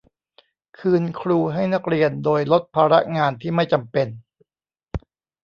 [0.77, 4.07] คืนครูให้นักเรียนโดยลดภาระงานที่ไม่จำเป็น